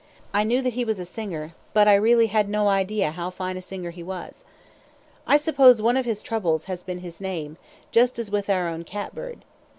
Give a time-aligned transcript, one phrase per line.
[0.33, 3.55] I knew that he was a singer, but I really had no idea how fine
[3.55, 4.45] a singer he was.
[5.27, 7.57] I suppose one of his troubles has been his name,
[7.91, 9.45] just as with our own catbird.